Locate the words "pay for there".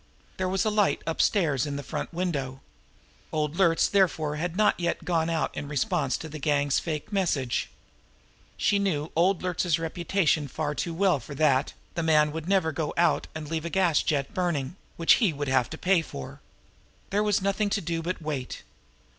15.77-17.21